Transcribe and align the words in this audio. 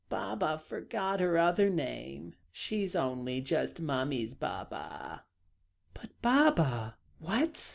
"Baba's 0.09 0.63
forgot 0.63 1.19
her 1.19 1.37
other 1.37 1.69
name 1.69 2.33
she's 2.51 2.95
only 2.95 3.39
just 3.39 3.79
Mummy's 3.79 4.33
Baba." 4.33 5.25
"But 5.93 6.19
Baba 6.23 6.97
what?" 7.19 7.61